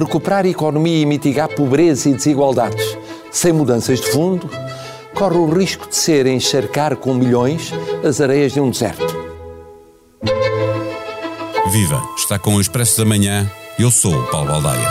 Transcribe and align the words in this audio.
recuperar 0.00 0.44
a 0.44 0.48
economia 0.48 1.02
e 1.02 1.06
mitigar 1.06 1.48
pobreza 1.48 2.08
e 2.08 2.14
desigualdades, 2.14 2.96
sem 3.30 3.52
mudanças 3.52 4.00
de 4.00 4.10
fundo, 4.10 4.50
corre 5.14 5.36
o 5.36 5.48
risco 5.48 5.88
de 5.88 5.96
ser 5.96 6.26
encharcar 6.26 6.96
com 6.96 7.14
milhões 7.14 7.72
as 8.04 8.20
areias 8.20 8.52
de 8.52 8.60
um 8.60 8.70
deserto. 8.70 9.20
Viva! 11.70 12.02
Está 12.16 12.38
com 12.38 12.56
o 12.56 12.60
Expresso 12.60 12.98
da 12.98 13.04
Manhã. 13.04 13.50
Eu 13.78 13.90
sou 13.90 14.12
o 14.12 14.26
Paulo 14.26 14.48
Baldaia. 14.48 14.88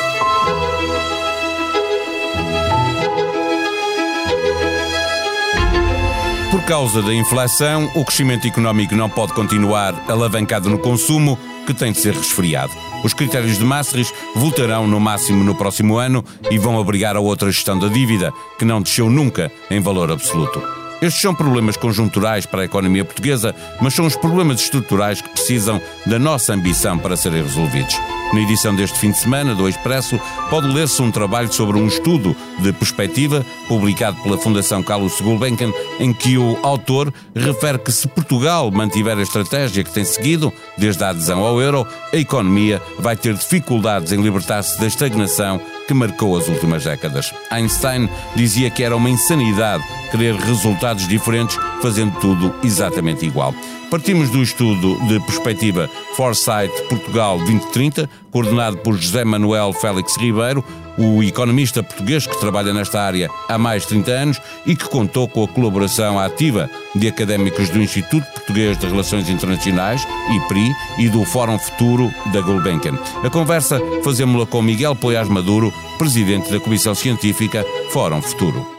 Por 6.52 6.64
causa 6.64 7.02
da 7.02 7.14
inflação, 7.14 7.92
o 7.96 8.06
crescimento 8.06 8.48
económico 8.48 8.96
não 8.96 9.10
pode 9.10 9.34
continuar 9.34 9.94
alavancado 10.08 10.70
no 10.70 10.80
consumo, 10.80 11.38
que 11.70 11.74
tem 11.76 11.92
de 11.92 12.00
ser 12.00 12.16
resfriado. 12.16 12.74
Os 13.04 13.14
critérios 13.14 13.60
de 13.60 13.64
Maastricht 13.64 14.12
voltarão 14.36 14.88
no 14.88 15.00
máximo 15.00 15.44
no 15.44 15.54
próximo 15.54 16.00
ano 16.00 16.26
e 16.50 16.58
vão 16.58 16.78
obrigar 16.78 17.16
a 17.16 17.20
outra 17.20 17.52
gestão 17.52 17.78
da 17.78 17.88
dívida, 17.88 18.34
que 18.58 18.66
não 18.66 18.82
desceu 18.82 19.08
nunca 19.08 19.52
em 19.70 19.80
valor 19.80 20.12
absoluto. 20.12 20.79
Estes 21.02 21.22
são 21.22 21.34
problemas 21.34 21.78
conjunturais 21.78 22.46
para 22.46 22.62
a 22.62 22.66
economia 22.66 23.06
portuguesa, 23.06 23.56
mas 23.82 23.94
são 23.94 24.06
os 24.06 24.16
problemas 24.16 24.60
estruturais 24.60 25.22
que 25.22 25.30
precisam 25.30 25.82
da 26.06 26.20
nossa 26.20 26.54
ambição 26.54 26.98
para 26.98 27.16
serem 27.16 27.42
resolvidos. 27.42 27.96
Na 28.34 28.42
edição 28.42 28.76
deste 28.76 29.00
fim 29.00 29.10
de 29.10 29.18
semana 29.18 29.56
do 29.56 29.68
Expresso, 29.68 30.20
pode 30.50 30.68
ler-se 30.68 31.02
um 31.02 31.10
trabalho 31.10 31.52
sobre 31.52 31.78
um 31.78 31.88
estudo 31.88 32.36
de 32.60 32.72
perspectiva 32.72 33.44
publicado 33.68 34.22
pela 34.22 34.38
Fundação 34.38 34.84
Carlos 34.84 35.20
Gulbenkian, 35.20 35.72
em 36.00 36.14
que 36.14 36.38
o 36.38 36.60
autor 36.62 37.12
refere 37.34 37.80
que 37.80 37.92
se 37.92 38.08
Portugal 38.08 38.70
mantiver 38.70 39.18
a 39.18 39.24
estratégia 39.24 39.84
que 39.84 39.94
tem 39.94 40.04
seguido, 40.04 40.54
desde 40.78 41.04
a 41.04 41.10
adesão 41.10 41.40
ao 41.40 41.60
euro, 41.60 41.88
a 42.14 42.18
economia 42.18 42.80
vai 43.00 43.16
ter 43.16 43.34
dificuldades 43.34 44.12
em 44.12 44.22
libertar-se 44.22 44.80
da 44.80 44.86
estagnação 44.86 45.60
que 45.90 45.94
marcou 45.96 46.38
as 46.38 46.48
últimas 46.48 46.84
décadas. 46.84 47.34
Einstein 47.50 48.08
dizia 48.36 48.70
que 48.70 48.84
era 48.84 48.96
uma 48.96 49.10
insanidade 49.10 49.84
querer 50.12 50.36
resultados 50.36 51.08
diferentes 51.08 51.58
fazendo 51.82 52.16
tudo 52.20 52.54
exatamente 52.64 53.26
igual. 53.26 53.56
Partimos 53.90 54.30
do 54.30 54.44
estudo 54.44 55.00
de 55.08 55.20
perspectiva 55.22 55.90
Foresight 56.16 56.72
Portugal 56.88 57.40
2030, 57.40 58.08
coordenado 58.30 58.78
por 58.78 58.96
José 58.96 59.26
Manuel 59.26 59.74
Félix 59.74 60.16
Ribeiro, 60.16 60.64
o 60.96 61.24
economista 61.24 61.82
português 61.82 62.28
que 62.28 62.40
trabalha 62.40 62.72
nesta 62.72 63.02
área 63.02 63.32
há 63.48 63.58
mais 63.58 63.82
de 63.84 63.90
30 63.90 64.12
anos 64.12 64.42
e 64.64 64.76
que 64.76 64.88
contou 64.88 65.28
com 65.28 65.44
a 65.44 65.48
colaboração 65.48 66.20
ativa 66.20 66.70
de 66.96 67.08
académicos 67.08 67.70
do 67.70 67.80
Instituto 67.80 68.26
Português 68.32 68.78
de 68.78 68.86
Relações 68.86 69.28
Internacionais, 69.28 70.08
IPRI, 70.36 70.72
e 71.00 71.10
do 71.10 71.26
Fórum 71.26 71.58
Futuro 71.58 72.14
da 72.32 72.42
Gulbenkian. 72.42 72.94
A 73.24 73.30
conversa 73.30 73.82
fazemos-la 74.04 74.46
com 74.46 74.62
Miguel 74.62 74.96
Poiás 74.96 75.28
Maduro, 75.28 75.74
presidente 75.98 76.52
da 76.52 76.60
Comissão 76.60 76.94
Científica 76.94 77.66
Fórum 77.92 78.22
Futuro. 78.22 78.79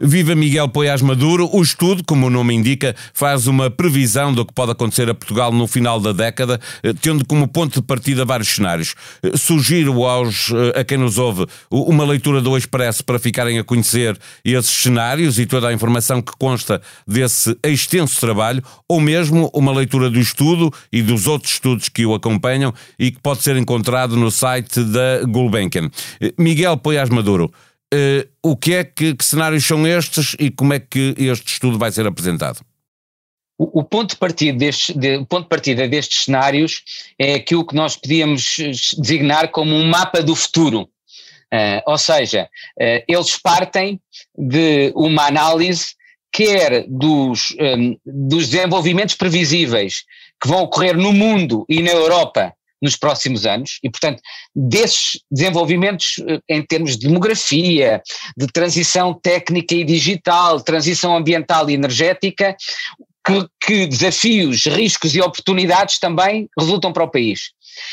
Viva 0.00 0.34
Miguel 0.34 0.68
Poiás 0.68 1.02
Maduro. 1.02 1.48
O 1.52 1.60
estudo, 1.60 2.04
como 2.04 2.26
o 2.26 2.30
nome 2.30 2.54
indica, 2.54 2.94
faz 3.12 3.46
uma 3.46 3.68
previsão 3.68 4.32
do 4.32 4.44
que 4.44 4.52
pode 4.52 4.70
acontecer 4.72 5.10
a 5.10 5.14
Portugal 5.14 5.52
no 5.52 5.66
final 5.66 5.98
da 5.98 6.12
década, 6.12 6.60
eh, 6.82 6.92
tendo 6.92 7.26
como 7.26 7.48
ponto 7.48 7.80
de 7.80 7.86
partida 7.86 8.24
vários 8.24 8.48
cenários. 8.48 8.94
Eh, 9.22 9.36
sugiro 9.36 10.04
aos, 10.04 10.50
eh, 10.50 10.80
a 10.80 10.84
quem 10.84 10.98
nos 10.98 11.18
ouve 11.18 11.46
uma 11.70 12.04
leitura 12.04 12.40
do 12.40 12.56
Expresso 12.56 13.04
para 13.04 13.18
ficarem 13.18 13.58
a 13.58 13.64
conhecer 13.64 14.16
esses 14.44 14.70
cenários 14.70 15.38
e 15.38 15.46
toda 15.46 15.68
a 15.68 15.72
informação 15.72 16.22
que 16.22 16.32
consta 16.38 16.80
desse 17.06 17.56
extenso 17.64 18.20
trabalho, 18.20 18.62
ou 18.88 19.00
mesmo 19.00 19.50
uma 19.52 19.72
leitura 19.72 20.08
do 20.08 20.20
estudo 20.20 20.72
e 20.92 21.02
dos 21.02 21.26
outros 21.26 21.54
estudos 21.54 21.88
que 21.88 22.06
o 22.06 22.14
acompanham 22.14 22.72
e 22.98 23.10
que 23.10 23.20
pode 23.20 23.42
ser 23.42 23.56
encontrado 23.56 24.16
no 24.16 24.30
site 24.30 24.82
da 24.84 25.22
Gulbenkian. 25.24 25.90
Miguel 26.38 26.76
Poiás 26.76 27.10
Maduro. 27.10 27.50
Uh, 27.92 28.28
o 28.42 28.56
que 28.56 28.74
é 28.74 28.84
que, 28.84 29.14
que, 29.14 29.24
cenários 29.24 29.64
são 29.64 29.86
estes 29.86 30.36
e 30.38 30.50
como 30.50 30.74
é 30.74 30.78
que 30.78 31.14
este 31.16 31.54
estudo 31.54 31.78
vai 31.78 31.90
ser 31.90 32.06
apresentado? 32.06 32.60
O, 33.58 33.80
o 33.80 33.84
ponto, 33.84 34.10
de 34.10 34.16
partida 34.16 34.58
destes, 34.58 34.94
de, 34.94 35.24
ponto 35.24 35.44
de 35.44 35.48
partida 35.48 35.88
destes 35.88 36.24
cenários 36.24 36.82
é 37.18 37.34
aquilo 37.34 37.66
que 37.66 37.74
nós 37.74 37.96
podíamos 37.96 38.56
designar 38.98 39.50
como 39.50 39.74
um 39.74 39.88
mapa 39.88 40.22
do 40.22 40.36
futuro. 40.36 40.82
Uh, 41.52 41.80
ou 41.86 41.96
seja, 41.96 42.44
uh, 42.44 43.04
eles 43.08 43.36
partem 43.38 43.98
de 44.36 44.92
uma 44.94 45.26
análise 45.26 45.96
quer 46.30 46.84
dos, 46.86 47.56
um, 47.58 47.96
dos 48.04 48.48
desenvolvimentos 48.48 49.14
previsíveis 49.14 50.04
que 50.40 50.46
vão 50.46 50.62
ocorrer 50.62 50.96
no 50.96 51.12
mundo 51.12 51.64
e 51.68 51.82
na 51.82 51.90
Europa 51.90 52.54
nos 52.80 52.96
próximos 52.96 53.46
anos 53.46 53.78
e, 53.82 53.90
portanto, 53.90 54.20
desses 54.54 55.20
desenvolvimentos 55.30 56.16
eh, 56.26 56.40
em 56.48 56.62
termos 56.62 56.96
de 56.96 57.06
demografia, 57.06 58.02
de 58.36 58.46
transição 58.46 59.12
técnica 59.14 59.74
e 59.74 59.84
digital, 59.84 60.60
transição 60.60 61.16
ambiental 61.16 61.68
e 61.68 61.74
energética, 61.74 62.56
que, 63.28 63.46
que 63.60 63.86
desafios, 63.86 64.64
riscos 64.64 65.14
e 65.14 65.20
oportunidades 65.20 65.98
também 65.98 66.48
resultam 66.58 66.92
para 66.92 67.04
o 67.04 67.10
país. 67.10 67.50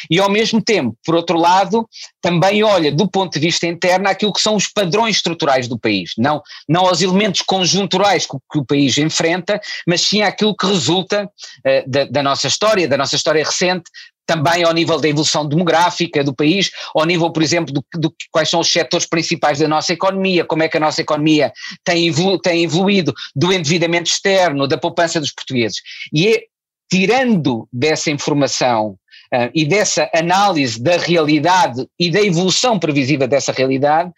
E 0.10 0.20
ao 0.20 0.30
mesmo 0.30 0.62
tempo, 0.62 0.98
por 1.06 1.16
outro 1.16 1.38
lado, 1.38 1.88
também 2.22 2.64
olha 2.64 2.92
do 2.92 3.08
ponto 3.08 3.34
de 3.34 3.40
vista 3.40 3.68
interno 3.68 4.08
aquilo 4.08 4.34
que 4.34 4.42
são 4.42 4.56
os 4.56 4.68
padrões 4.68 5.18
estruturais 5.18 5.68
do 5.68 5.78
país, 5.78 6.14
não, 6.18 6.42
não 6.68 6.88
aos 6.88 7.02
elementos 7.02 7.42
conjunturais 7.42 8.26
que, 8.26 8.38
que 8.52 8.60
o 8.60 8.66
país 8.66 8.98
enfrenta, 8.98 9.60
mas 9.88 10.02
sim 10.02 10.22
aquilo 10.22 10.56
que 10.56 10.66
resulta 10.66 11.26
uh, 11.26 11.90
da, 11.90 12.06
da, 12.06 12.24
nossa 12.24 12.48
história, 12.48 12.88
da 12.88 12.98
nossa 12.98 13.16
história 13.16 13.44
recente, 13.44 13.92
também 14.26 14.64
ao 14.64 14.74
nível 14.74 15.00
da 15.00 15.08
evolução 15.08 15.48
demográfica 15.48 16.24
do 16.24 16.34
país, 16.34 16.72
ao 16.94 17.06
nível, 17.06 17.32
por 17.32 17.44
exemplo, 17.44 17.74
do, 17.94 18.14
quais 18.32 18.50
são 18.50 18.60
os 18.60 18.72
setores 18.72 19.06
principais 19.06 19.60
da 19.60 19.68
nossa 19.68 19.94
economia, 19.94 20.46
como 20.46 20.64
é 20.64 20.68
que 20.68 20.78
a 20.78 20.80
nossa 20.80 21.02
economia 21.02 21.52
tem, 21.84 22.08
evolu 22.08 22.40
tem 22.40 22.64
evoluído 22.64 23.14
do 23.36 23.54
endividamento 23.54 24.10
externo, 24.10 24.68
da 24.68 24.78
poupança 24.78 25.20
dos 25.20 25.32
portugueses. 25.32 25.82
E 26.14 26.28
é 26.28 26.44
tirando 26.90 27.68
dessa 27.72 28.12
informação 28.12 28.98
uh, 29.36 29.52
e 29.54 29.66
dessa 29.66 30.10
análise 30.14 30.82
da 30.82 30.98
realidade 30.98 31.88
e 32.00 32.10
da 32.10 32.22
evolução 32.22 32.80
previsível 32.80 33.28
dessa 33.28 33.52
realidade, 33.52 34.12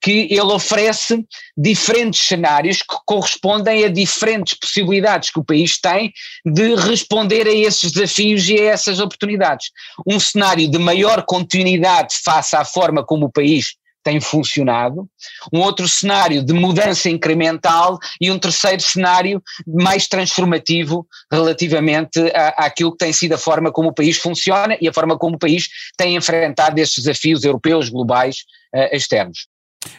que 0.00 0.28
ele 0.30 0.40
oferece 0.40 1.24
diferentes 1.56 2.26
cenários 2.26 2.78
que 2.78 2.96
correspondem 3.06 3.84
a 3.84 3.88
diferentes 3.88 4.54
possibilidades 4.54 5.30
que 5.30 5.38
o 5.38 5.44
país 5.44 5.78
tem 5.78 6.12
de 6.44 6.74
responder 6.74 7.46
a 7.46 7.52
esses 7.52 7.92
desafios 7.92 8.48
e 8.48 8.58
a 8.58 8.72
essas 8.72 8.98
oportunidades. 8.98 9.70
Um 10.06 10.18
cenário 10.18 10.68
de 10.68 10.78
maior 10.78 11.24
continuidade 11.24 12.16
face 12.24 12.56
à 12.56 12.64
forma 12.64 13.04
como 13.04 13.26
o 13.26 13.32
país 13.32 13.76
tem 14.02 14.20
funcionado, 14.20 15.08
um 15.52 15.60
outro 15.60 15.88
cenário 15.88 16.44
de 16.44 16.52
mudança 16.52 17.08
incremental 17.08 17.98
e 18.20 18.30
um 18.30 18.38
terceiro 18.38 18.82
cenário 18.82 19.42
mais 19.66 20.06
transformativo 20.06 21.06
relativamente 21.30 22.20
àquilo 22.56 22.92
que 22.92 22.98
tem 22.98 23.12
sido 23.12 23.34
a 23.34 23.38
forma 23.38 23.70
como 23.70 23.88
o 23.88 23.94
país 23.94 24.16
funciona 24.16 24.76
e 24.80 24.88
a 24.88 24.92
forma 24.92 25.18
como 25.18 25.36
o 25.36 25.38
país 25.38 25.68
tem 25.96 26.16
enfrentado 26.16 26.80
estes 26.80 27.04
desafios 27.04 27.44
europeus, 27.44 27.88
globais, 27.88 28.44
uh, 28.74 28.94
externos. 28.94 29.46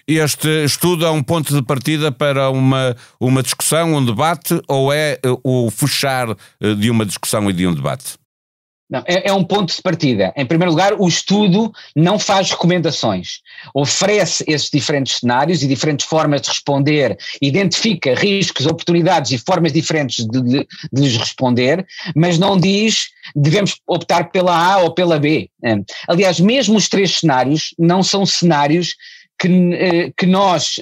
Este 0.07 0.63
estudo 0.63 1.05
é 1.05 1.09
um 1.09 1.21
ponto 1.21 1.53
de 1.53 1.61
partida 1.61 2.11
para 2.11 2.49
uma, 2.49 2.95
uma 3.19 3.43
discussão, 3.43 3.95
um 3.95 4.05
debate, 4.05 4.61
ou 4.67 4.93
é 4.93 5.19
uh, 5.25 5.39
o 5.43 5.69
fechar 5.69 6.29
uh, 6.29 6.75
de 6.77 6.89
uma 6.89 7.05
discussão 7.05 7.49
e 7.49 7.53
de 7.53 7.67
um 7.67 7.73
debate? 7.73 8.15
Não, 8.89 9.03
é, 9.07 9.29
é, 9.29 9.33
um 9.33 9.43
ponto 9.43 9.73
de 9.73 9.81
partida. 9.81 10.33
Em 10.35 10.45
primeiro 10.45 10.71
lugar, 10.71 10.93
o 10.99 11.07
estudo 11.07 11.71
não 11.95 12.19
faz 12.19 12.51
recomendações. 12.51 13.39
Oferece 13.73 14.43
esses 14.47 14.69
diferentes 14.69 15.19
cenários 15.19 15.63
e 15.63 15.67
diferentes 15.67 16.05
formas 16.05 16.41
de 16.41 16.49
responder, 16.49 17.17
identifica 17.41 18.13
riscos, 18.13 18.65
oportunidades 18.65 19.31
e 19.31 19.37
formas 19.37 19.73
diferentes 19.73 20.25
de, 20.25 20.41
de, 20.41 20.67
de 20.91 21.01
lhes 21.01 21.17
responder, 21.17 21.85
mas 22.15 22.37
não 22.37 22.57
diz 22.57 23.07
devemos 23.35 23.77
optar 23.87 24.29
pela 24.31 24.55
A 24.55 24.79
ou 24.79 24.93
pela 24.93 25.17
B. 25.17 25.49
Aliás, 26.07 26.39
mesmo 26.39 26.77
os 26.77 26.89
três 26.89 27.19
cenários 27.19 27.73
não 27.79 28.03
são 28.03 28.25
cenários 28.25 28.95
que, 29.43 30.13
que 30.17 30.25
nós 30.25 30.75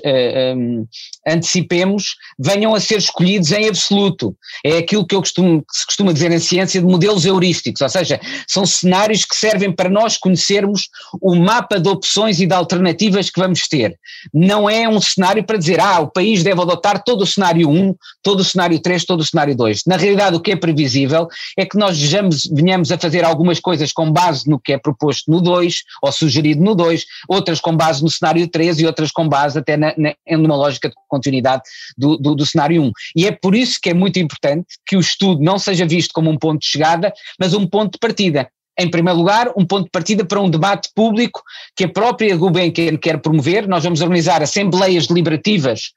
um, 0.56 0.86
antecipemos 1.28 2.16
venham 2.38 2.76
a 2.76 2.80
ser 2.80 3.00
escolhidos 3.00 3.52
em 3.52 3.68
absoluto. 3.68 4.36
É 4.64 4.78
aquilo 4.78 5.06
que 5.06 5.16
eu 5.16 5.20
costumo, 5.20 5.62
que 5.62 5.78
se 5.78 5.86
costuma 5.86 6.14
dizer 6.14 6.32
em 6.32 6.40
ciência 6.40 6.80
de 6.80 6.86
modelos 6.86 7.26
heurísticos, 7.26 7.82
ou 7.82 7.90
seja, 7.90 8.20
são 8.48 8.66
cenários 8.66 9.26
que 9.26 9.36
servem 9.36 9.72
para 9.72 9.90
nós 9.90 10.18
conhecermos 10.18 10.90
o 11.20 11.36
mapa 11.36 11.80
de 11.80 11.90
opções 11.90 12.40
e 12.40 12.46
de 12.46 12.54
alternativas 12.54 13.30
que 13.32 13.40
vamos 13.40 13.68
ter. 13.68 13.98
Não 14.32 14.70
é 14.70 14.88
um 14.88 15.02
cenário 15.02 15.44
para 15.44 15.58
dizer, 15.58 15.80
ah, 15.80 16.00
o 16.00 16.08
país 16.08 16.44
deve 16.44 16.62
adotar 16.62 17.04
todo 17.04 17.22
o 17.22 17.28
cenário 17.28 17.68
1, 17.68 17.96
todo 18.22 18.42
o 18.42 18.46
cenário 18.46 18.80
3, 18.80 19.06
todo 19.06 19.22
o 19.22 19.26
cenário 19.26 19.56
2. 19.56 19.84
Na 19.88 19.98
realidade, 19.98 20.36
o 20.36 20.40
que 20.40 20.52
é 20.52 20.56
previsível 20.56 21.28
é 21.58 21.66
que 21.66 21.78
nós 21.78 22.00
vejamos, 22.00 22.48
venhamos 22.54 22.92
a 22.92 22.98
fazer 22.98 23.24
algumas 23.24 23.60
coisas 23.60 23.92
com 23.92 24.12
base 24.12 24.48
no 24.48 24.60
que 24.60 24.74
é 24.74 24.78
proposto 24.78 25.32
no 25.32 25.42
2, 25.42 25.82
ou 26.04 26.12
sugerido 26.12 26.64
no 26.64 26.76
2, 26.76 27.06
outras 27.28 27.60
com 27.60 27.76
base 27.76 28.04
no 28.04 28.10
cenário 28.10 28.51
3 28.52 28.80
e 28.80 28.86
outras 28.86 29.12
com 29.12 29.28
base 29.28 29.58
até 29.58 29.78
na, 29.78 29.94
na, 29.98 30.14
numa 30.38 30.56
lógica 30.56 30.90
de 30.90 30.96
continuidade 31.08 31.64
do, 31.98 32.18
do, 32.18 32.36
do 32.36 32.46
cenário 32.46 32.82
1. 32.82 32.92
E 33.16 33.28
é 33.28 33.32
por 33.32 33.56
isso 33.56 33.80
que 33.82 33.90
é 33.90 33.94
muito 33.94 34.20
importante 34.20 34.68
que 34.86 34.96
o 34.96 35.00
estudo 35.00 35.42
não 35.42 35.58
seja 35.58 35.86
visto 35.86 36.12
como 36.14 36.30
um 36.30 36.38
ponto 36.38 36.60
de 36.60 36.68
chegada, 36.68 37.14
mas 37.40 37.54
um 37.54 37.66
ponto 37.66 37.94
de 37.94 38.00
partida 38.00 38.50
em 38.80 38.90
primeiro 38.90 39.20
lugar, 39.20 39.52
um 39.56 39.66
ponto 39.66 39.86
de 39.86 39.92
partida 39.92 40.26
para 40.26 40.42
um 40.42 40.50
debate 40.50 40.90
público 40.96 41.42
que 41.76 41.84
a 41.84 41.90
própria 41.90 42.36
Gulbenkian 42.36 42.98
quer 42.98 43.20
promover. 43.20 43.68
Nós 43.68 43.84
vamos 43.84 44.02
organizar 44.02 44.42
assembleias 44.42 45.08
deliberativas 45.08 45.92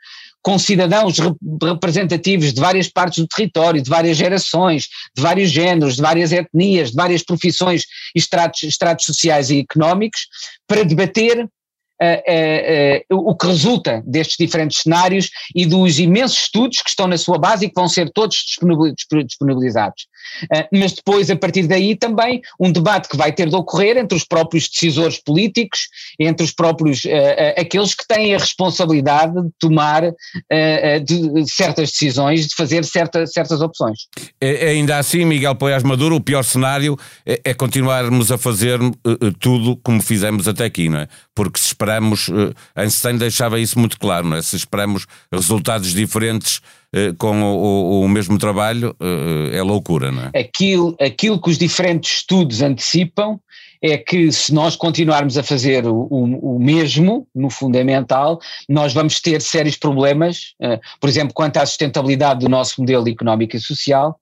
com 0.45 0.59
cidadãos 0.59 1.17
representativos 1.63 2.53
de 2.53 2.61
várias 2.61 2.87
partes 2.87 3.21
do 3.21 3.27
território, 3.27 3.81
de 3.81 3.89
várias 3.89 4.19
gerações, 4.19 4.89
de 5.17 5.23
vários 5.23 5.51
géneros, 5.51 5.97
de 5.97 6.03
várias 6.03 6.33
etnias, 6.33 6.91
de 6.91 6.97
várias 6.97 7.23
profissões 7.23 7.87
e 8.15 8.19
estratos, 8.19 8.63
estratos 8.63 9.07
sociais 9.07 9.49
e 9.49 9.61
económicos, 9.61 10.27
para 10.69 10.85
debater 10.85 11.49
uh, 12.03 13.15
uh, 13.15 13.31
o 13.31 13.37
que 13.37 13.47
resulta 13.47 14.03
destes 14.07 14.37
diferentes 14.39 14.83
cenários 14.83 15.31
e 15.55 15.67
dos 15.67 15.99
imensos 15.99 16.39
estudos 16.39 16.83
que 16.83 16.91
estão 16.91 17.07
na 17.07 17.19
sua 17.19 17.39
base 17.39 17.67
e 17.67 17.69
que 17.69 17.75
vão 17.75 17.89
ser 17.89 18.11
todos 18.11 18.45
disponibilizados. 19.27 20.07
Uh, 20.45 20.67
mas 20.73 20.93
depois, 20.93 21.31
a 21.31 21.37
partir 21.37 21.67
daí, 21.67 21.97
também 21.97 22.41
um 22.59 22.71
debate 22.71 23.09
que 23.09 23.17
vai 23.17 23.33
ter 23.33 23.49
de 23.49 23.57
ocorrer 23.57 23.97
entre 23.97 24.17
os 24.17 24.25
próprios 24.25 24.69
decisores 24.69 25.19
políticos, 25.19 25.89
entre 26.19 26.45
os 26.45 26.53
próprios, 26.53 27.05
uh, 27.05 27.09
uh, 27.09 27.61
aqueles 27.61 27.95
que 27.95 28.07
têm 28.07 28.35
a 28.35 28.39
responsabilidade 28.39 29.35
de 29.35 29.51
tomar 29.59 30.03
de 31.05 31.51
certas 31.51 31.91
decisões, 31.91 32.49
de 32.49 32.55
fazer 32.55 32.85
certa, 32.85 33.27
certas 33.27 33.61
opções. 33.61 34.01
É, 34.41 34.67
é 34.67 34.69
ainda 34.71 34.99
assim, 34.99 35.25
Miguel 35.25 35.55
Poiás 35.55 35.83
Maduro, 35.83 36.17
o 36.17 36.21
pior 36.21 36.43
cenário 36.43 36.99
é, 37.25 37.41
é 37.45 37.55
continuarmos 37.55 38.31
a 38.31 38.39
fazer 38.39 38.79
tudo 39.39 39.77
como 39.77 40.03
fizemos 40.03 40.47
até 40.49 40.65
aqui, 40.65 40.89
não 40.89 41.01
é? 41.01 41.09
Porque 41.35 41.59
se 41.59 41.69
esperamos, 41.69 42.31
Einstein 42.75 43.17
deixava 43.17 43.59
isso 43.59 43.79
muito 43.79 43.99
claro, 43.99 44.29
não 44.29 44.37
é? 44.37 44.43
Se 44.43 44.57
esperamos 44.57 45.07
resultados 45.33 45.93
diferentes 45.93 46.61
eh, 46.61 46.61
com 47.19 47.43
o, 47.43 48.03
o, 48.03 48.09
mesmo 48.09 48.39
trabalho 48.39 48.95
eh, 49.01 49.57
é 49.57 49.63
loucura, 49.63 50.13
não 50.13 50.31
é? 50.33 50.39
Aquilo, 50.39 50.97
aquilo 51.01 51.41
que 51.41 51.51
os 51.51 51.59
diferentes 51.59 52.19
estudos 52.19 52.63
antecipam 52.63 53.39
é 53.83 53.99
que 53.99 54.33
se 54.33 54.55
nós 54.55 54.77
continuarmos 54.77 55.37
a 55.37 55.43
fazer 55.43 55.87
o, 55.87 56.07
o, 56.11 56.57
o, 56.57 56.59
mesmo, 56.59 57.27
no 57.35 57.51
fundamental, 57.51 58.39
nós 58.69 58.95
vamos 58.95 59.21
ter 59.21 59.43
sérios 59.43 59.77
problemas, 59.77 60.55
por 60.99 61.07
exemplo, 61.11 61.35
quanto 61.35 61.59
à 61.59 61.67
sustentabilidade 61.67 62.41
do 62.41 62.49
nosso 62.49 62.81
modelo 62.81 63.07
económico 63.11 63.57
e 63.57 63.61
social, 63.61 64.19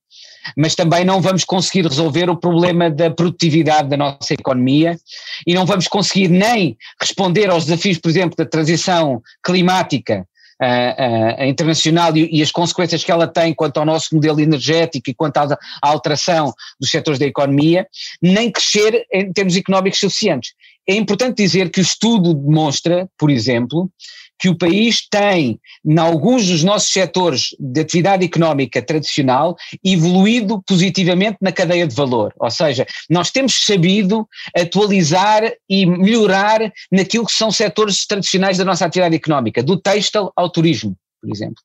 mas 0.57 0.75
também 0.75 1.05
não 1.05 1.21
vamos 1.21 1.45
conseguir 1.45 1.87
resolver 1.87 2.29
o 2.29 2.35
problema 2.35 2.89
da 2.89 3.09
produtividade 3.09 3.87
da 3.87 3.95
nossa 3.95 4.33
economia 4.33 4.97
e 5.47 5.53
não 5.53 5.65
vamos 5.65 5.87
conseguir 5.87 6.27
nem 6.27 6.77
responder 6.99 7.49
aos 7.49 7.65
desafios, 7.65 7.97
por 7.97 8.09
exemplo, 8.09 8.35
da 8.35 8.45
transição 8.45 9.21
climática 9.41 10.27
uh, 10.63 11.43
internacional 11.43 12.15
e, 12.15 12.29
e, 12.31 12.41
as 12.41 12.51
consequências 12.51 13.03
que 13.03 13.11
ela 13.11 13.27
tem 13.27 13.53
quanto 13.53 13.77
ao 13.77 13.85
nosso 13.85 14.13
modelo 14.13 14.39
energético 14.39 15.09
e 15.09 15.13
quanto 15.13 15.37
à, 15.37 15.57
à 15.81 15.89
alteração 15.89 16.53
dos 16.79 16.89
setores 16.89 17.19
da 17.19 17.25
economia, 17.25 17.87
nem 18.21 18.51
crescer 18.51 19.05
em 19.11 19.31
termos 19.31 19.55
económicos 19.55 19.99
suficientes. 19.99 20.53
É 20.87 20.95
importante 20.95 21.37
dizer 21.37 21.69
que 21.69 21.79
o 21.79 21.81
estudo 21.81 22.33
demonstra, 22.33 23.09
por 23.17 23.29
exemplo, 23.29 23.89
que 24.43 24.49
o 24.49 24.57
país 24.57 25.07
tem, 25.09 25.57
em 25.85 25.97
alguns 25.97 26.45
dos 26.45 26.65
nossos 26.65 26.91
setores 26.91 27.55
de 27.57 27.79
atividade 27.79 28.25
económica 28.25 28.81
tradicional, 28.81 29.55
evoluído 29.81 30.61
positivamente 30.67 31.37
na 31.39 31.49
cadeia 31.49 31.87
de 31.87 31.95
valor. 31.95 32.33
Ou 32.37 32.51
seja, 32.51 32.85
nós 33.09 33.31
temos 33.31 33.65
sabido 33.65 34.27
atualizar 34.53 35.49
e 35.69 35.85
melhorar 35.85 36.59
naquilo 36.91 37.25
que 37.25 37.31
são 37.31 37.53
setores 37.53 38.05
tradicionais 38.05 38.57
da 38.57 38.65
nossa 38.65 38.85
atividade 38.85 39.15
económica, 39.15 39.63
do 39.63 39.77
têxtil 39.77 40.29
ao 40.35 40.49
turismo 40.49 40.93
por 41.23 41.31
exemplo. 41.31 41.63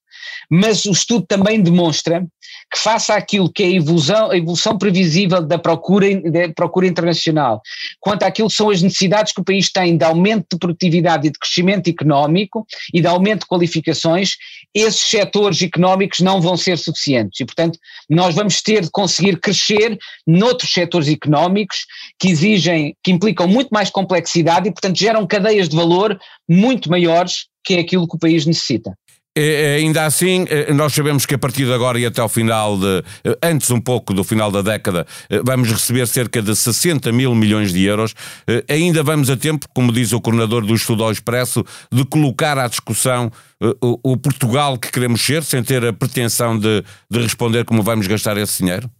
Mas 0.48 0.84
o 0.84 0.92
estudo 0.92 1.26
também 1.26 1.60
demonstra 1.60 2.24
que, 2.72 2.78
face 2.78 3.10
àquilo 3.10 3.52
que 3.52 3.64
é 3.64 3.66
a 3.66 3.72
evolução, 3.72 4.30
a 4.30 4.36
evolução 4.36 4.78
previsível 4.78 5.42
da 5.42 5.58
procura, 5.58 6.06
da 6.30 6.48
procura 6.54 6.86
internacional, 6.86 7.60
quanto 7.98 8.22
àquilo 8.22 8.48
que 8.48 8.54
são 8.54 8.70
as 8.70 8.80
necessidades 8.80 9.32
que 9.32 9.40
o 9.40 9.44
país 9.44 9.70
tem 9.70 9.96
de 9.96 10.04
aumento 10.04 10.46
de 10.52 10.58
produtividade 10.58 11.26
e 11.26 11.30
de 11.30 11.38
crescimento 11.38 11.90
económico 11.90 12.64
e 12.94 13.00
de 13.00 13.06
aumento 13.08 13.40
de 13.40 13.46
qualificações, 13.46 14.36
esses 14.72 15.00
setores 15.00 15.60
económicos 15.60 16.20
não 16.20 16.40
vão 16.40 16.56
ser 16.56 16.78
suficientes. 16.78 17.40
E, 17.40 17.44
portanto, 17.44 17.78
nós 18.08 18.34
vamos 18.34 18.62
ter 18.62 18.82
de 18.82 18.90
conseguir 18.90 19.40
crescer 19.40 19.98
noutros 20.24 20.72
setores 20.72 21.08
económicos 21.08 21.78
que 22.18 22.28
exigem, 22.28 22.94
que 23.02 23.10
implicam 23.10 23.48
muito 23.48 23.70
mais 23.70 23.90
complexidade 23.90 24.68
e, 24.68 24.72
portanto, 24.72 24.96
geram 24.96 25.26
cadeias 25.26 25.68
de 25.68 25.74
valor 25.74 26.18
muito 26.48 26.88
maiores 26.88 27.48
que 27.64 27.74
é 27.74 27.80
aquilo 27.80 28.08
que 28.08 28.16
o 28.16 28.18
país 28.18 28.46
necessita. 28.46 28.96
É, 29.40 29.40
é, 29.40 29.76
ainda 29.76 30.04
assim, 30.04 30.46
é, 30.50 30.72
nós 30.72 30.92
sabemos 30.92 31.24
que 31.24 31.32
a 31.32 31.38
partir 31.38 31.64
de 31.64 31.72
agora 31.72 31.96
e 31.96 32.04
até 32.04 32.20
ao 32.20 32.28
final 32.28 32.76
de. 32.76 33.04
Antes 33.40 33.70
um 33.70 33.80
pouco 33.80 34.12
do 34.12 34.24
final 34.24 34.50
da 34.50 34.62
década, 34.62 35.06
vamos 35.44 35.70
receber 35.70 36.08
cerca 36.08 36.42
de 36.42 36.56
60 36.56 37.12
mil 37.12 37.32
milhões 37.36 37.72
de 37.72 37.84
euros. 37.84 38.14
Ainda 38.68 39.00
vamos 39.04 39.30
a 39.30 39.36
tempo, 39.36 39.66
como 39.72 39.92
diz 39.92 40.12
o 40.12 40.20
coordenador 40.20 40.66
do 40.66 40.74
Estudo 40.74 41.04
ao 41.04 41.12
Expresso, 41.12 41.64
de 41.92 42.04
colocar 42.04 42.58
à 42.58 42.66
discussão 42.66 43.30
o 43.80 44.16
Portugal 44.16 44.76
que 44.76 44.90
queremos 44.90 45.20
ser, 45.20 45.44
sem 45.44 45.62
ter 45.62 45.84
a 45.84 45.92
pretensão 45.92 46.58
de, 46.58 46.82
de 47.08 47.20
responder 47.20 47.64
como 47.64 47.82
vamos 47.82 48.08
gastar 48.08 48.36
esse 48.36 48.58
dinheiro? 48.58 48.90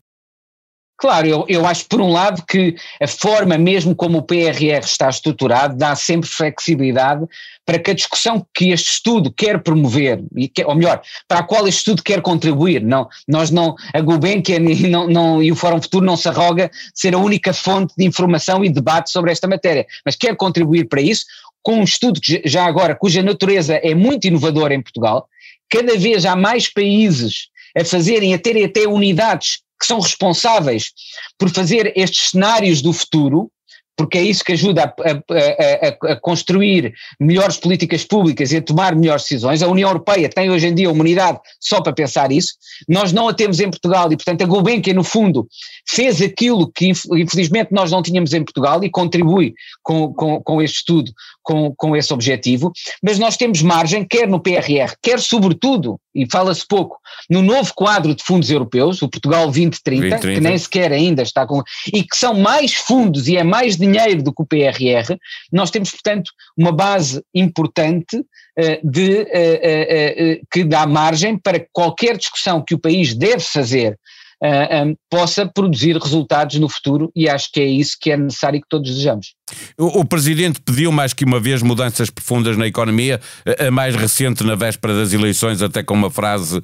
Claro, 0.99 1.29
eu, 1.29 1.45
eu 1.49 1.65
acho 1.65 1.87
por 1.87 2.01
um 2.01 2.11
lado 2.11 2.43
que 2.45 2.75
a 3.01 3.07
forma 3.07 3.57
mesmo 3.57 3.95
como 3.95 4.19
o 4.19 4.23
PRR 4.23 4.81
está 4.83 5.09
estruturado 5.09 5.77
dá 5.77 5.95
sempre 5.95 6.29
flexibilidade 6.29 7.25
para 7.65 7.79
que 7.79 7.93
a 7.93 7.95
discussão 7.95 8.45
que 8.53 8.71
este 8.71 8.91
estudo 8.91 9.31
quer 9.31 9.63
promover, 9.63 10.25
e 10.37 10.51
ou 10.65 10.75
melhor, 10.75 11.01
para 11.29 11.39
a 11.39 11.43
qual 11.45 11.69
este 11.69 11.79
estudo 11.79 12.03
quer 12.03 12.21
contribuir, 12.21 12.83
não, 12.83 13.09
nós 13.29 13.49
não, 13.49 13.77
a 13.95 14.01
Gulbenkian 14.01 14.63
e, 14.63 14.89
não, 14.89 15.07
não, 15.07 15.41
e 15.41 15.53
o 15.53 15.57
Fórum 15.57 15.81
Futuro 15.81 16.05
não 16.05 16.17
se 16.17 16.29
arroga 16.29 16.69
ser 16.93 17.15
a 17.15 17.19
única 17.19 17.53
fonte 17.53 17.95
de 17.97 18.05
informação 18.05 18.65
e 18.65 18.69
debate 18.69 19.11
sobre 19.11 19.31
esta 19.31 19.47
matéria, 19.47 19.87
mas 20.05 20.17
quer 20.17 20.35
contribuir 20.35 20.89
para 20.89 21.01
isso 21.01 21.27
com 21.63 21.77
um 21.77 21.85
estudo 21.85 22.21
que 22.21 22.43
já 22.45 22.65
agora, 22.65 22.97
cuja 22.97 23.23
natureza 23.23 23.77
é 23.77 23.95
muito 23.95 24.27
inovadora 24.27 24.75
em 24.75 24.83
Portugal, 24.83 25.29
cada 25.71 25.97
vez 25.97 26.25
há 26.25 26.35
mais 26.35 26.67
países 26.67 27.51
a 27.77 27.85
fazerem, 27.85 28.35
a 28.35 28.39
terem 28.39 28.65
até 28.65 28.89
unidades 28.89 29.61
que 29.79 29.87
são 29.87 30.01
responsáveis 30.01 30.93
por 31.39 31.51
fazer 31.51 31.93
estes 31.97 32.31
cenários 32.31 32.83
do 32.83 32.93
futuro, 32.93 33.51
porque 33.99 34.17
é 34.17 34.23
isso 34.23 34.45
que 34.45 34.53
ajuda 34.53 34.85
a, 34.85 34.87
a, 34.87 36.11
a, 36.11 36.13
a, 36.13 36.17
construir 36.21 36.95
melhores 37.19 37.57
políticas 37.57 38.05
públicas 38.05 38.53
e 38.53 38.59
a 38.59 38.63
tomar 38.63 38.95
melhores 38.95 39.25
decisões. 39.25 39.61
A 39.61 39.67
União 39.67 39.89
Europeia 39.89 40.29
tem 40.29 40.49
hoje 40.49 40.69
em 40.69 40.75
dia 40.75 40.89
uma 40.89 41.01
unidade 41.01 41.41
só 41.59 41.81
para 41.81 41.93
pensar 41.93 42.31
isso. 42.31 42.55
Nós 42.89 43.13
não 43.13 43.29
a 43.29 43.35
temos 43.35 43.59
em 43.59 43.69
Portugal 43.69 44.11
e, 44.13 44.17
portanto, 44.17 44.43
a 44.43 44.47
Gulbenkian, 44.47 44.95
no 44.95 45.03
fundo, 45.03 45.49
fez 45.89 46.23
aquilo 46.23 46.71
que 46.73 46.93
infelizmente 47.13 47.73
nós 47.73 47.91
não 47.91 48.01
tínhamos 48.01 48.33
em 48.33 48.45
Portugal 48.45 48.85
e 48.85 48.89
contribui 48.89 49.53
com, 49.83 50.15
com, 50.15 50.41
com 50.41 50.63
este 50.63 50.77
estudo, 50.77 51.11
com, 51.43 51.75
com 51.75 51.97
esse 51.97 52.13
objetivo, 52.13 52.71
mas 53.03 53.19
nós 53.19 53.37
temos 53.37 53.63
margem, 53.63 54.07
quer 54.07 54.29
no 54.29 54.39
PRR, 54.39 54.95
quer 55.03 55.19
sobretudo, 55.19 55.99
e 56.19 56.27
fala-se 56.31 56.67
pouco, 56.67 56.99
no 57.31 57.43
novo 57.43 57.73
quadro 57.75 58.15
de 58.15 58.25
fundos 58.25 58.51
europeus, 58.51 59.01
o 59.03 59.09
Portugal 59.09 59.45
2030, 59.45 60.09
2030, 60.09 60.35
que 60.35 60.41
nem 60.41 60.59
sequer 60.59 60.93
ainda 60.93 61.23
está 61.23 61.47
com. 61.47 61.63
e 61.93 62.03
que 62.03 62.17
são 62.17 62.35
mais 62.35 62.75
fundos 62.75 63.29
e 63.29 63.37
é 63.37 63.45
mais 63.45 63.77
dinheiro 63.77 64.23
do 64.23 64.33
que 64.33 64.43
o 64.43 64.47
PRR, 64.47 65.17
nós 65.53 65.71
temos, 65.71 65.91
portanto, 65.93 66.33
uma 66.57 66.73
base 66.73 67.23
importante 67.33 68.17
uh, 68.17 68.91
de, 68.91 69.21
uh, 69.21 69.23
uh, 69.23 70.47
que 70.51 70.65
dá 70.65 70.87
margem 70.87 71.39
para 71.39 71.65
qualquer 71.73 72.17
discussão 72.17 72.65
que 72.65 72.75
o 72.75 72.79
país 72.79 73.15
deve 73.15 73.41
fazer 73.41 73.97
uh, 74.43 74.47
ah, 74.47 74.85
um, 74.85 74.95
possa 75.11 75.47
produzir 75.47 75.97
resultados 75.97 76.59
no 76.59 76.69
futuro 76.69 77.11
e 77.15 77.29
acho 77.29 77.51
que 77.53 77.61
é 77.61 77.67
isso 77.67 77.97
que 78.01 78.11
é 78.11 78.17
necessário 78.17 78.61
que 78.61 78.69
todos 78.69 78.91
desejamos. 78.91 79.35
O, 79.79 80.05
Presidente 80.05 80.61
pediu 80.61 80.93
mais 80.93 81.13
que 81.15 81.25
uma 81.25 81.41
vez 81.41 81.63
mudanças 81.63 82.11
profundas 82.11 82.57
na 82.57 82.67
economia, 82.67 83.19
a 83.59 83.71
mais 83.71 83.95
recente 83.97 84.45
na 84.45 84.55
véspera 84.55 84.95
das 84.95 85.13
eleições, 85.13 85.63
até 85.63 85.83
com 85.83 85.95
uma 85.95 86.11
frase 86.11 86.59
uh, 86.59 86.63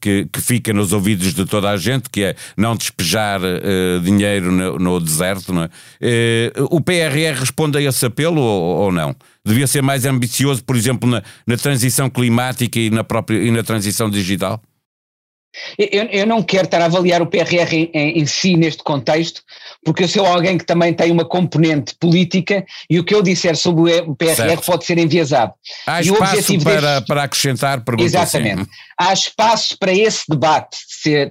que, 0.00 0.26
que, 0.32 0.40
fica 0.40 0.72
nos 0.72 0.92
ouvidos 0.92 1.34
de 1.34 1.44
toda 1.44 1.70
a 1.70 1.76
gente, 1.76 2.08
que 2.08 2.22
é 2.22 2.36
não 2.56 2.76
despejar 2.76 3.40
uh, 3.40 4.00
dinheiro 4.00 4.52
no, 4.52 4.78
no, 4.78 5.00
deserto. 5.00 5.52
É? 6.00 6.52
o 6.70 6.80
PRR 6.80 7.38
responde 7.38 7.78
a 7.78 7.82
esse 7.82 8.06
apelo 8.06 8.40
ou, 8.40 8.84
ou 8.84 8.92
não? 8.92 9.14
devia 9.44 9.66
ser 9.66 9.82
mais 9.82 10.06
ambicioso, 10.06 10.64
por 10.64 10.74
exemplo, 10.74 11.08
na, 11.08 11.22
na 11.46 11.56
transição 11.56 12.08
climática 12.08 12.78
e 12.78 12.90
na, 12.90 13.04
própria, 13.04 13.38
e 13.38 13.50
na 13.50 13.62
transição 13.62 14.08
digital? 14.08 14.60
Eu, 15.78 16.04
eu, 16.04 16.26
não 16.26 16.42
quero 16.42 16.64
estar 16.64 16.80
a 16.80 16.86
avaliar 16.86 17.22
o 17.22 17.26
PRR 17.26 17.72
em, 17.72 17.90
em, 17.92 18.18
em, 18.20 18.26
si 18.26 18.56
neste 18.56 18.82
contexto, 18.82 19.42
porque 19.84 20.04
eu 20.04 20.08
sou 20.08 20.26
alguém 20.26 20.58
que 20.58 20.64
também 20.64 20.92
tem 20.92 21.10
uma 21.10 21.24
componente 21.24 21.94
política 21.94 22.64
e 22.88 22.98
o 22.98 23.04
que 23.04 23.14
eu 23.14 23.22
disser 23.22 23.56
sobre 23.56 24.00
o 24.00 24.14
PRR 24.14 24.34
certo. 24.34 24.66
pode 24.66 24.84
ser 24.84 24.98
enviesado. 24.98 25.52
Há 25.86 26.00
e 26.00 26.06
espaço 26.06 26.58
para, 26.58 26.80
deste... 26.80 27.06
para 27.06 27.22
acrescentar 27.22 27.84
perguntas. 27.84 28.14
Exatamente. 28.14 28.62
Assim. 28.62 28.70
Há 28.98 29.12
espaço 29.12 29.78
para 29.78 29.92
esse 29.92 30.24
debate 30.28 30.78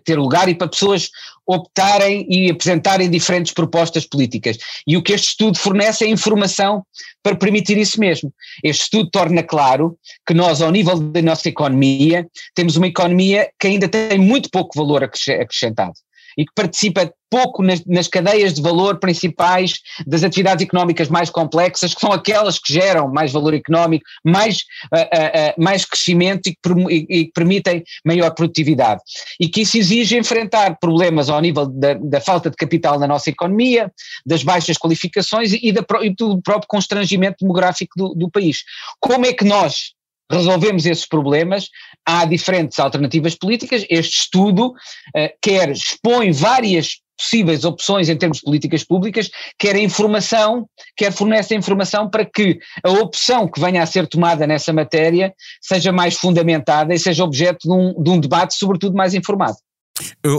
ter 0.04 0.18
lugar 0.18 0.48
e 0.50 0.56
para 0.56 0.68
pessoas 0.68 1.10
optarem 1.46 2.26
e 2.30 2.50
apresentarem 2.50 3.10
diferentes 3.10 3.54
propostas 3.54 4.06
políticas. 4.06 4.58
E 4.88 4.96
o 4.96 5.04
que 5.04 5.14
este 5.14 5.30
estudo 5.30 5.58
fornece 5.58 6.06
é 6.06 6.08
informação 6.08 6.86
para 7.22 7.36
permitir 7.36 7.78
isso 7.78 8.00
mesmo. 8.00 8.34
Este 8.64 8.84
estudo 8.84 9.10
torna 9.10 9.44
claro 9.44 9.98
que 10.26 10.34
nós, 10.34 10.62
ao 10.62 10.72
nível 10.72 11.00
da 11.00 11.22
nossa 11.22 11.50
economia, 11.50 12.28
temos 12.56 12.76
uma 12.76 12.88
economia 12.88 13.50
que 13.60 13.68
ainda 13.68 13.88
tem 13.88 14.18
muito 14.18 14.50
pouco 14.50 14.78
valor 14.78 15.04
acrescentado 15.04 15.94
e 16.38 16.46
que 16.46 16.52
participa 16.56 17.12
pouco 17.34 17.64
nas, 17.64 17.84
nas, 17.86 18.08
cadeias 18.08 18.54
de 18.54 18.62
valor 18.62 19.00
principais 19.00 19.80
das 20.06 20.24
atividades 20.24 20.64
económicas 20.64 21.10
mais 21.10 21.32
complexas, 21.32 21.96
que 21.96 22.00
são 22.00 22.12
aquelas 22.12 22.60
que 22.60 22.72
geram 22.72 23.12
mais 23.12 23.32
valor 23.32 23.56
económico, 23.56 24.06
mais, 24.24 24.60
uh, 24.94 25.00
uh, 25.00 25.64
mais 25.64 25.84
crescimento 25.84 26.48
e 26.48 26.52
que, 26.52 26.94
e 26.94 27.26
que, 27.26 27.32
permitem 27.34 27.84
maior 28.06 28.30
produtividade. 28.36 29.02
E 29.40 29.50
que 29.50 29.62
isso 29.62 29.80
exige 29.80 30.16
enfrentar 30.16 30.78
problemas 30.80 31.28
ao 31.28 31.42
nível 31.42 31.66
da, 31.66 31.96
da 31.96 32.22
falta 32.22 32.52
de 32.52 32.56
capital 32.56 33.00
na 33.00 33.08
nossa 33.08 33.32
economia, 33.32 33.92
das 34.24 34.44
baixas 34.44 34.78
qualificações 34.78 35.54
e, 35.54 35.72
da, 35.72 35.84
e 36.04 36.12
do 36.12 36.40
próprio 36.40 36.68
constrangimento 36.68 37.38
demográfico 37.42 37.94
do, 37.98 38.14
do 38.14 38.30
país. 38.30 38.64
Como 39.00 39.26
é 39.26 39.34
que 39.34 39.44
nós 39.44 39.94
resolvemos 40.32 40.86
esses 40.86 41.06
problemas, 41.06 41.70
há 42.06 42.26
diferentes 42.26 42.80
alternativas 42.80 43.36
políticas. 43.36 43.86
Este 43.90 44.20
estudo 44.20 44.68
uh, 44.70 45.30
quer 45.42 45.70
expõe 45.72 46.32
várias 46.32 47.02
possíveis 47.18 47.64
opções 47.64 48.10
em 48.10 48.18
termos 48.18 48.40
de 48.40 48.44
políticas 48.44 48.84
públicas, 48.84 49.30
quer 49.58 49.76
informação, 49.76 50.68
quer 50.96 51.12
fornece 51.12 51.56
informação 51.56 52.10
para 52.10 52.26
que 52.26 52.60
a 52.84 52.90
opção 52.90 53.48
que 53.48 53.60
venha 53.60 53.82
a 53.82 53.86
ser 53.86 54.08
tomada 54.08 54.46
nessa 54.46 54.74
matéria 54.74 55.34
seja 55.62 55.92
mais 55.92 56.16
fundamentada 56.16 56.94
e 56.94 57.00
seja 57.00 57.24
objeto 57.24 57.68
de 57.68 57.72
um, 57.72 58.04
de 58.04 58.10
um 58.10 58.20
debate, 58.20 58.56
sobretudo 58.56 58.96
mais 58.96 59.14
informado. 59.14 59.56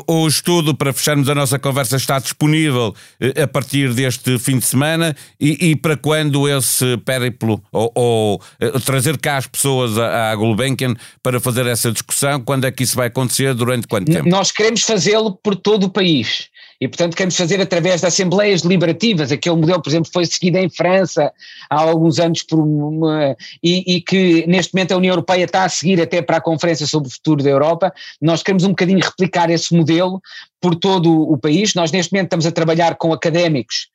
O 0.06 0.26
estudo, 0.26 0.74
para 0.74 0.92
fecharmos 0.92 1.28
a 1.28 1.34
nossa 1.34 1.58
conversa, 1.58 1.96
está 1.96 2.18
disponível 2.18 2.94
eh, 3.20 3.42
a 3.42 3.46
partir 3.46 3.92
deste 3.92 4.38
fim 4.38 4.58
de 4.58 4.64
semana 4.64 5.14
e, 5.40 5.70
e 5.70 5.76
para 5.76 5.96
quando 5.96 6.48
esse 6.48 6.96
périplo, 6.98 7.62
ou, 7.72 7.92
ou, 7.94 8.42
eh, 8.60 8.78
trazer 8.80 9.18
cá 9.18 9.36
as 9.36 9.46
pessoas 9.46 9.98
à, 9.98 10.30
à 10.30 10.36
Gulbenkian 10.36 10.94
para 11.22 11.40
fazer 11.40 11.66
essa 11.66 11.90
discussão, 11.92 12.40
quando 12.40 12.64
é 12.66 12.72
que 12.72 12.82
isso 12.82 12.96
vai 12.96 13.08
acontecer, 13.08 13.54
durante 13.54 13.86
quanto 13.86 14.10
tempo? 14.10 14.28
Nós 14.28 14.50
queremos 14.50 14.82
fazê-lo 14.82 15.32
por 15.42 15.56
todo 15.56 15.84
o 15.84 15.90
país. 15.90 16.48
E, 16.80 16.88
portanto, 16.88 17.16
queremos 17.16 17.36
fazer 17.36 17.60
através 17.60 18.00
de 18.00 18.06
assembleias 18.06 18.62
deliberativas, 18.62 19.30
aquele 19.30 19.56
modelo, 19.56 19.82
por 19.82 19.88
exemplo, 19.88 20.10
foi 20.12 20.26
seguido 20.26 20.58
em 20.58 20.68
França 20.68 21.32
há 21.70 21.80
alguns 21.80 22.18
anos 22.18 22.42
por 22.42 22.58
uma, 22.58 23.36
e, 23.62 23.96
e, 23.96 24.00
que 24.00 24.46
neste 24.46 24.74
momento 24.74 24.92
a 24.92 24.96
União 24.96 25.12
Europeia 25.12 25.44
está 25.44 25.64
a 25.64 25.68
seguir 25.68 26.00
até 26.00 26.20
para 26.20 26.38
a 26.38 26.40
Conferência 26.40 26.86
sobre 26.86 27.08
o 27.08 27.12
Futuro 27.12 27.42
da 27.42 27.50
Europa. 27.50 27.92
Nós 28.20 28.42
queremos 28.42 28.64
um 28.64 28.70
bocadinho 28.70 29.00
replicar 29.00 29.50
esse 29.50 29.74
modelo 29.74 30.20
por 30.60 30.74
todo 30.74 31.10
o 31.10 31.38
país. 31.38 31.74
Nós 31.74 31.92
neste 31.92 32.12
momento 32.12 32.26
estamos 32.26 32.46
a 32.46 32.52
trabalhar 32.52 32.96
com 32.96 33.12
académicos 33.12 33.88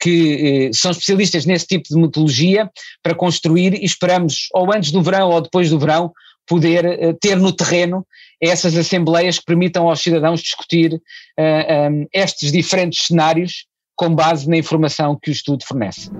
que 0.00 0.68
eh, 0.68 0.70
são 0.72 0.90
especialistas 0.90 1.46
nesse 1.46 1.66
tipo 1.66 1.88
de 1.88 1.96
metodologia 1.96 2.70
para 3.02 3.14
construir 3.14 3.74
e 3.74 3.84
esperamos 3.84 4.48
ou 4.52 4.72
antes 4.72 4.90
do 4.90 5.02
verão 5.02 5.30
ou 5.30 5.40
depois 5.40 5.70
do 5.70 5.78
verão 5.78 6.12
poder 6.46 6.84
eh, 6.84 7.12
ter 7.20 7.36
no 7.36 7.52
terreno 7.52 8.06
essas 8.48 8.76
assembleias 8.76 9.38
que 9.38 9.44
permitam 9.44 9.88
aos 9.88 10.00
cidadãos 10.00 10.40
discutir 10.40 10.94
uh, 10.94 11.00
eh, 11.38 11.88
um, 11.90 12.06
estes 12.12 12.52
diferentes 12.52 13.06
cenários 13.06 13.66
com 13.96 14.14
base 14.14 14.48
na 14.48 14.56
informação 14.56 15.18
que 15.20 15.30
o 15.30 15.32
estudo 15.32 15.64
fornece. 15.64 16.10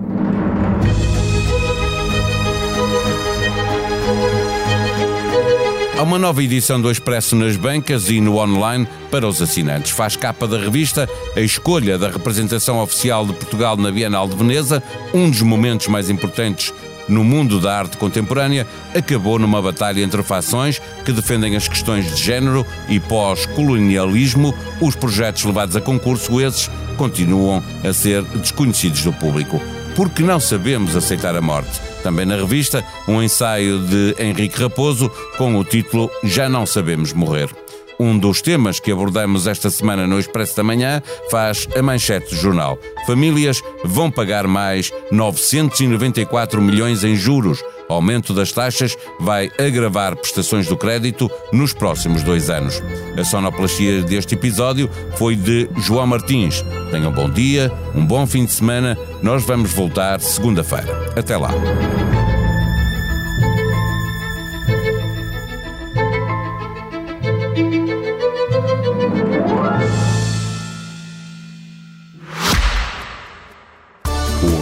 Há 5.97 6.03
uma 6.03 6.19
nova 6.19 6.43
edição 6.43 6.81
do 6.81 6.91
Expresso 6.91 7.37
nas 7.37 7.55
bancas 7.55 8.09
e 8.09 8.19
no 8.19 8.37
online 8.37 8.85
para 9.09 9.25
os 9.25 9.41
assinantes. 9.41 9.91
Faz 9.91 10.17
capa 10.17 10.45
da 10.45 10.57
revista 10.57 11.09
a 11.35 11.39
escolha 11.39 11.97
da 11.97 12.09
representação 12.09 12.81
oficial 12.81 13.25
de 13.25 13.31
Portugal 13.33 13.77
na 13.77 13.91
Bienal 13.91 14.27
de 14.27 14.35
Veneza, 14.35 14.83
um 15.13 15.29
dos 15.29 15.41
momentos 15.41 15.87
mais 15.87 16.09
importantes 16.09 16.73
no 17.07 17.23
mundo 17.23 17.59
da 17.59 17.77
arte 17.77 17.97
contemporânea, 17.97 18.67
acabou 18.93 19.39
numa 19.39 19.61
batalha 19.61 20.01
entre 20.01 20.23
fações 20.23 20.81
que 21.03 21.11
defendem 21.11 21.55
as 21.55 21.67
questões 21.67 22.15
de 22.15 22.21
género 22.21 22.65
e 22.89 22.99
pós-colonialismo. 22.99 24.53
Os 24.81 24.95
projetos 24.95 25.43
levados 25.43 25.75
a 25.75 25.81
concurso, 25.81 26.41
esses, 26.41 26.69
continuam 26.97 27.63
a 27.83 27.93
ser 27.93 28.23
desconhecidos 28.23 29.03
do 29.03 29.13
público. 29.13 29.61
Porque 29.95 30.21
não 30.21 30.39
sabemos 30.39 30.95
aceitar 30.95 31.35
a 31.35 31.41
morte. 31.41 31.79
Também 32.03 32.25
na 32.25 32.35
revista, 32.35 32.83
um 33.07 33.23
ensaio 33.23 33.79
de 33.79 34.15
Henrique 34.19 34.61
Raposo 34.61 35.09
com 35.37 35.57
o 35.57 35.63
título 35.63 36.11
Já 36.23 36.49
não 36.49 36.65
sabemos 36.65 37.13
morrer. 37.13 37.49
Um 37.99 38.17
dos 38.17 38.41
temas 38.41 38.79
que 38.79 38.91
abordamos 38.91 39.47
esta 39.47 39.69
semana 39.69 40.05
no 40.05 40.19
Expresso 40.19 40.55
da 40.55 40.63
Manhã 40.63 41.01
faz 41.29 41.67
a 41.75 41.81
manchete 41.81 42.35
do 42.35 42.41
jornal. 42.41 42.77
Famílias 43.05 43.61
vão 43.83 44.11
pagar 44.11 44.47
mais 44.47 44.91
994 45.11 46.61
milhões 46.61 47.03
em 47.03 47.15
juros. 47.15 47.63
Aumento 47.87 48.33
das 48.33 48.51
taxas 48.51 48.97
vai 49.19 49.51
agravar 49.59 50.15
prestações 50.15 50.67
do 50.67 50.75
crédito 50.75 51.29
nos 51.53 51.71
próximos 51.71 52.23
dois 52.23 52.49
anos. 52.49 52.81
A 53.17 53.23
sonoplastia 53.23 54.01
deste 54.01 54.35
episódio 54.35 54.89
foi 55.17 55.35
de 55.35 55.69
João 55.77 56.07
Martins. 56.07 56.63
Tenham 56.91 57.11
um 57.11 57.13
bom 57.13 57.29
dia, 57.29 57.71
um 57.93 58.05
bom 58.05 58.25
fim 58.25 58.45
de 58.45 58.51
semana. 58.51 58.97
Nós 59.21 59.43
vamos 59.43 59.71
voltar 59.71 60.19
segunda-feira. 60.19 61.13
Até 61.15 61.37
lá. 61.37 61.51